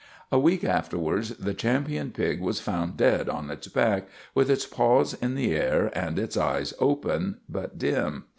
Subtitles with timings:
[0.31, 5.13] A week afterwards the champion pig was found dead on its back, with its paws
[5.13, 8.23] in the air and its eyes open, but dim.